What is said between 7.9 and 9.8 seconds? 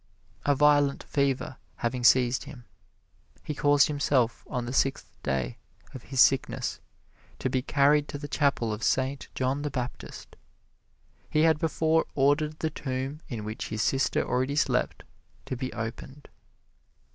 to the chapel of Saint John the